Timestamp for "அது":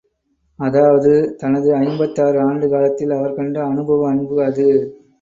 4.47-4.69